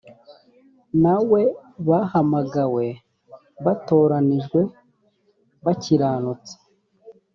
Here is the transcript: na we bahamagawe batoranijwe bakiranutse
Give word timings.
na 1.03 1.15
we 1.29 1.41
bahamagawe 1.87 2.85
batoranijwe 3.65 4.59
bakiranutse 5.65 6.53